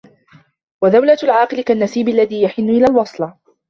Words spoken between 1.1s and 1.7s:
الْعَاقِلِ